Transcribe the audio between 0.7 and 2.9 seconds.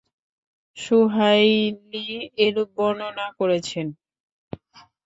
সুহাইলী এরূপ